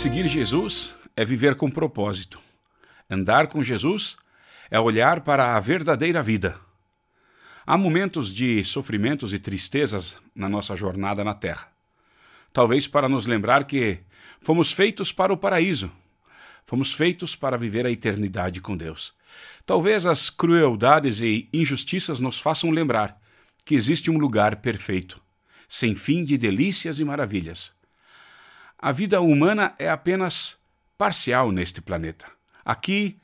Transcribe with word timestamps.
Seguir 0.00 0.26
Jesus 0.26 0.96
é 1.14 1.26
viver 1.26 1.54
com 1.56 1.70
propósito. 1.70 2.40
Andar 3.10 3.48
com 3.48 3.62
Jesus 3.62 4.16
é 4.70 4.80
olhar 4.80 5.20
para 5.20 5.54
a 5.54 5.60
verdadeira 5.60 6.22
vida. 6.22 6.58
Há 7.66 7.76
momentos 7.76 8.34
de 8.34 8.64
sofrimentos 8.64 9.34
e 9.34 9.38
tristezas 9.38 10.16
na 10.34 10.48
nossa 10.48 10.74
jornada 10.74 11.22
na 11.22 11.34
Terra. 11.34 11.70
Talvez 12.50 12.88
para 12.88 13.10
nos 13.10 13.26
lembrar 13.26 13.64
que 13.64 14.00
fomos 14.40 14.72
feitos 14.72 15.12
para 15.12 15.34
o 15.34 15.36
paraíso. 15.36 15.92
Fomos 16.64 16.94
feitos 16.94 17.36
para 17.36 17.58
viver 17.58 17.84
a 17.84 17.90
eternidade 17.90 18.62
com 18.62 18.74
Deus. 18.74 19.12
Talvez 19.66 20.06
as 20.06 20.30
crueldades 20.30 21.20
e 21.20 21.46
injustiças 21.52 22.20
nos 22.20 22.40
façam 22.40 22.70
lembrar 22.70 23.20
que 23.66 23.74
existe 23.74 24.10
um 24.10 24.16
lugar 24.16 24.62
perfeito, 24.62 25.20
sem 25.68 25.94
fim 25.94 26.24
de 26.24 26.38
delícias 26.38 27.00
e 27.00 27.04
maravilhas 27.04 27.78
a 28.82 28.92
vida 28.92 29.20
humana 29.20 29.74
é 29.78 29.90
apenas 29.90 30.56
parcial 30.96 31.52
neste 31.52 31.82
planeta. 31.82 32.26
Aqui 32.64 33.18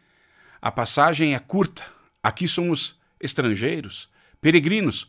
a 0.61 0.71
passagem 0.71 1.35
é 1.35 1.39
curta, 1.39 1.83
aqui 2.23 2.47
somos 2.47 2.99
estrangeiros, 3.19 4.09
peregrinos. 4.39 5.09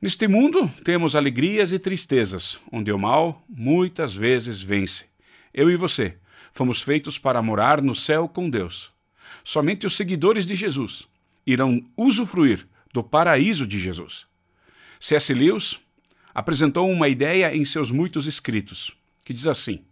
Neste 0.00 0.28
mundo 0.28 0.70
temos 0.84 1.16
alegrias 1.16 1.72
e 1.72 1.78
tristezas, 1.78 2.58
onde 2.70 2.92
o 2.92 2.98
mal 2.98 3.44
muitas 3.48 4.14
vezes 4.14 4.62
vence. 4.62 5.06
Eu 5.52 5.68
e 5.68 5.74
você 5.74 6.16
fomos 6.52 6.80
feitos 6.80 7.18
para 7.18 7.42
morar 7.42 7.82
no 7.82 7.94
céu 7.94 8.28
com 8.28 8.48
Deus. 8.48 8.92
Somente 9.42 9.86
os 9.86 9.96
seguidores 9.96 10.46
de 10.46 10.54
Jesus 10.54 11.08
irão 11.44 11.84
usufruir 11.96 12.64
do 12.92 13.02
paraíso 13.02 13.66
de 13.66 13.80
Jesus. 13.80 14.26
C.S. 15.00 15.34
Lewis 15.34 15.80
apresentou 16.32 16.88
uma 16.88 17.08
ideia 17.08 17.54
em 17.54 17.64
seus 17.64 17.90
muitos 17.90 18.28
escritos 18.28 18.99
que 19.30 19.34
diz 19.34 19.46
assim: 19.46 19.84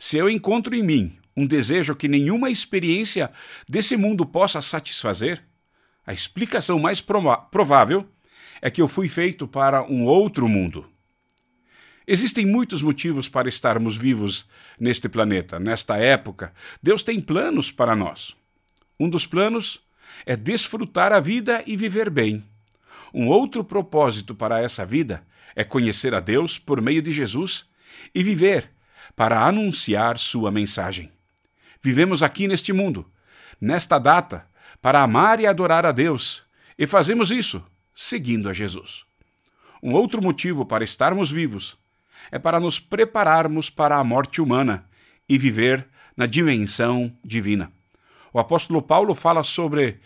Se 0.00 0.18
eu 0.18 0.28
encontro 0.28 0.74
em 0.74 0.82
mim 0.82 1.16
um 1.36 1.46
desejo 1.46 1.94
que 1.94 2.08
nenhuma 2.08 2.50
experiência 2.50 3.30
desse 3.68 3.96
mundo 3.96 4.26
possa 4.26 4.60
satisfazer, 4.60 5.44
a 6.04 6.12
explicação 6.12 6.76
mais 6.76 7.00
provável 7.00 8.04
é 8.60 8.68
que 8.68 8.82
eu 8.82 8.88
fui 8.88 9.08
feito 9.08 9.46
para 9.46 9.84
um 9.84 10.04
outro 10.04 10.48
mundo. 10.48 10.84
Existem 12.04 12.44
muitos 12.44 12.82
motivos 12.82 13.28
para 13.28 13.48
estarmos 13.48 13.96
vivos 13.96 14.44
neste 14.80 15.08
planeta, 15.08 15.60
nesta 15.60 15.96
época. 15.96 16.52
Deus 16.82 17.04
tem 17.04 17.20
planos 17.20 17.70
para 17.70 17.94
nós. 17.94 18.34
Um 18.98 19.08
dos 19.08 19.24
planos 19.24 19.80
é 20.26 20.34
desfrutar 20.34 21.12
a 21.12 21.20
vida 21.20 21.62
e 21.64 21.76
viver 21.76 22.10
bem. 22.10 22.42
Um 23.14 23.28
outro 23.28 23.62
propósito 23.62 24.34
para 24.34 24.60
essa 24.60 24.84
vida 24.84 25.24
é 25.54 25.62
conhecer 25.62 26.12
a 26.12 26.18
Deus 26.18 26.58
por 26.58 26.80
meio 26.80 27.00
de 27.00 27.12
Jesus 27.12 27.67
e 28.14 28.22
viver 28.22 28.70
para 29.14 29.44
anunciar 29.44 30.18
sua 30.18 30.50
mensagem. 30.50 31.10
Vivemos 31.82 32.22
aqui 32.22 32.48
neste 32.48 32.72
mundo, 32.72 33.06
nesta 33.60 33.98
data, 33.98 34.46
para 34.80 35.02
amar 35.02 35.40
e 35.40 35.46
adorar 35.46 35.84
a 35.84 35.92
Deus, 35.92 36.44
e 36.78 36.86
fazemos 36.86 37.30
isso 37.30 37.64
seguindo 37.94 38.48
a 38.48 38.52
Jesus. 38.52 39.04
Um 39.82 39.92
outro 39.92 40.22
motivo 40.22 40.64
para 40.64 40.84
estarmos 40.84 41.30
vivos 41.30 41.76
é 42.30 42.38
para 42.38 42.60
nos 42.60 42.78
prepararmos 42.78 43.70
para 43.70 43.96
a 43.96 44.04
morte 44.04 44.40
humana 44.40 44.88
e 45.28 45.38
viver 45.38 45.86
na 46.16 46.26
dimensão 46.26 47.16
divina. 47.24 47.72
O 48.32 48.38
apóstolo 48.38 48.82
Paulo 48.82 49.14
fala 49.14 49.42
sobre 49.42 50.00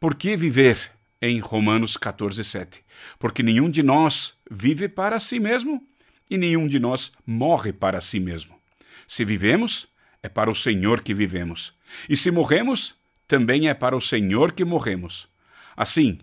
por 0.00 0.14
que 0.14 0.36
viver 0.36 0.92
em 1.20 1.40
Romanos 1.40 1.96
14, 1.96 2.42
7. 2.44 2.84
Porque 3.18 3.42
nenhum 3.42 3.68
de 3.68 3.82
nós 3.82 4.34
vive 4.50 4.88
para 4.88 5.18
si 5.20 5.40
mesmo 5.40 5.86
e 6.30 6.36
nenhum 6.36 6.66
de 6.66 6.78
nós 6.78 7.12
morre 7.26 7.72
para 7.72 8.00
si 8.00 8.20
mesmo. 8.20 8.58
Se 9.06 9.24
vivemos, 9.24 9.88
é 10.22 10.28
para 10.28 10.50
o 10.50 10.54
Senhor 10.54 11.00
que 11.00 11.14
vivemos. 11.14 11.72
E 12.08 12.16
se 12.16 12.30
morremos, 12.30 12.94
também 13.26 13.68
é 13.68 13.74
para 13.74 13.96
o 13.96 14.00
Senhor 14.00 14.52
que 14.52 14.64
morremos. 14.64 15.28
Assim, 15.76 16.18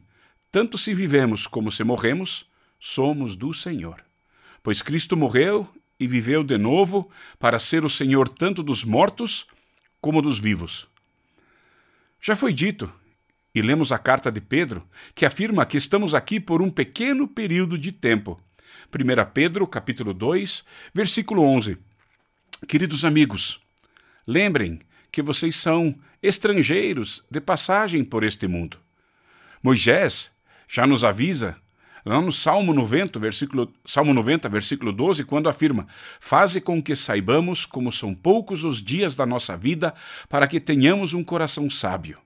tanto 0.51 0.77
se 0.77 0.93
vivemos 0.93 1.47
como 1.47 1.71
se 1.71 1.83
morremos, 1.83 2.45
somos 2.79 3.35
do 3.35 3.53
Senhor. 3.53 4.03
Pois 4.61 4.81
Cristo 4.81 5.15
morreu 5.15 5.67
e 5.99 6.07
viveu 6.07 6.43
de 6.43 6.57
novo 6.57 7.09
para 7.39 7.59
ser 7.59 7.85
o 7.85 7.89
Senhor 7.89 8.27
tanto 8.27 8.61
dos 8.61 8.83
mortos 8.83 9.47
como 10.01 10.21
dos 10.21 10.39
vivos. 10.39 10.87
Já 12.21 12.35
foi 12.35 12.53
dito, 12.53 12.91
e 13.53 13.61
lemos 13.61 13.91
a 13.91 13.97
carta 13.97 14.31
de 14.31 14.41
Pedro, 14.41 14.87
que 15.13 15.25
afirma 15.25 15.65
que 15.65 15.77
estamos 15.77 16.13
aqui 16.13 16.39
por 16.39 16.61
um 16.61 16.69
pequeno 16.69 17.27
período 17.27 17.77
de 17.77 17.91
tempo. 17.91 18.39
1 18.93 19.31
Pedro, 19.33 19.67
capítulo 19.67 20.13
2, 20.13 20.63
versículo 20.93 21.43
11. 21.43 21.77
Queridos 22.67 23.03
amigos, 23.03 23.59
lembrem 24.25 24.79
que 25.11 25.21
vocês 25.21 25.55
são 25.55 25.95
estrangeiros 26.21 27.23
de 27.29 27.39
passagem 27.39 28.03
por 28.03 28.23
este 28.23 28.47
mundo. 28.47 28.77
Moisés 29.61 30.31
já 30.67 30.85
nos 30.87 31.03
avisa 31.03 31.55
lá 32.05 32.21
no 32.21 32.31
Salmo 32.31 32.73
90, 32.73 33.19
versículo, 33.19 33.73
Salmo 33.83 34.13
90, 34.13 34.47
versículo 34.47 34.91
12, 34.91 35.25
quando 35.25 35.49
afirma: 35.49 35.87
Faze 36.19 36.61
com 36.61 36.81
que 36.81 36.95
saibamos 36.95 37.65
como 37.65 37.91
são 37.91 38.13
poucos 38.13 38.63
os 38.63 38.81
dias 38.81 39.15
da 39.15 39.25
nossa 39.25 39.57
vida, 39.57 39.93
para 40.29 40.47
que 40.47 40.59
tenhamos 40.59 41.13
um 41.13 41.23
coração 41.23 41.69
sábio. 41.69 42.19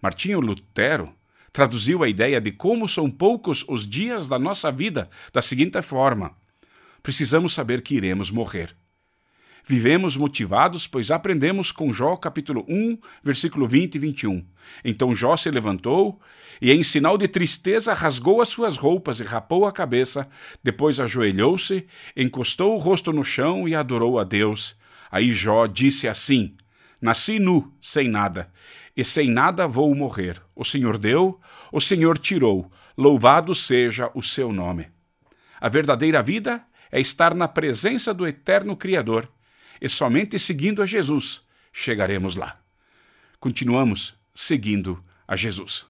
Martinho 0.00 0.40
Lutero 0.40 1.14
traduziu 1.52 2.02
a 2.02 2.08
ideia 2.08 2.40
de 2.40 2.52
como 2.52 2.88
são 2.88 3.10
poucos 3.10 3.64
os 3.68 3.86
dias 3.86 4.28
da 4.28 4.38
nossa 4.38 4.70
vida 4.70 5.08
da 5.32 5.42
seguinte 5.42 5.80
forma: 5.82 6.32
Precisamos 7.02 7.52
saber 7.52 7.82
que 7.82 7.94
iremos 7.94 8.30
morrer. 8.30 8.74
Vivemos 9.66 10.16
motivados, 10.16 10.86
pois 10.86 11.10
aprendemos 11.10 11.70
com 11.70 11.92
Jó 11.92 12.16
capítulo 12.16 12.64
1, 12.68 12.98
versículo 13.22 13.68
20 13.68 13.94
e 13.94 13.98
21. 13.98 14.46
Então 14.84 15.14
Jó 15.14 15.36
se 15.36 15.50
levantou 15.50 16.20
e, 16.60 16.72
em 16.72 16.82
sinal 16.82 17.16
de 17.16 17.28
tristeza, 17.28 17.94
rasgou 17.94 18.40
as 18.40 18.48
suas 18.48 18.76
roupas 18.76 19.20
e 19.20 19.24
rapou 19.24 19.66
a 19.66 19.72
cabeça. 19.72 20.28
Depois 20.62 20.98
ajoelhou-se, 20.98 21.86
encostou 22.16 22.74
o 22.74 22.78
rosto 22.78 23.12
no 23.12 23.22
chão 23.22 23.68
e 23.68 23.74
adorou 23.74 24.18
a 24.18 24.24
Deus. 24.24 24.76
Aí 25.10 25.30
Jó 25.30 25.66
disse 25.66 26.08
assim: 26.08 26.54
Nasci 27.00 27.38
nu, 27.38 27.72
sem 27.80 28.08
nada, 28.08 28.50
e 29.00 29.04
sem 29.04 29.30
nada 29.30 29.66
vou 29.66 29.94
morrer. 29.94 30.42
O 30.54 30.62
Senhor 30.62 30.98
deu, 30.98 31.40
o 31.72 31.80
Senhor 31.80 32.18
tirou. 32.18 32.70
Louvado 32.98 33.54
seja 33.54 34.10
o 34.14 34.22
seu 34.22 34.52
nome. 34.52 34.90
A 35.58 35.70
verdadeira 35.70 36.22
vida 36.22 36.62
é 36.92 37.00
estar 37.00 37.34
na 37.34 37.48
presença 37.48 38.12
do 38.12 38.26
eterno 38.26 38.76
Criador 38.76 39.26
e 39.80 39.88
somente 39.88 40.38
seguindo 40.38 40.82
a 40.82 40.86
Jesus 40.86 41.40
chegaremos 41.72 42.36
lá. 42.36 42.60
Continuamos 43.38 44.14
seguindo 44.34 45.02
a 45.26 45.34
Jesus. 45.34 45.86